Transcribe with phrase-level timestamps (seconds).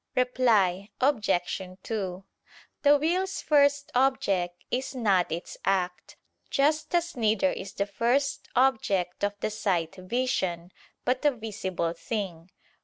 [0.15, 1.29] Reply Obj.
[1.83, 2.23] 2:
[2.81, 6.17] The will's first object is not its act:
[6.49, 10.71] just as neither is the first object of the sight, vision,
[11.05, 12.49] but a visible thing.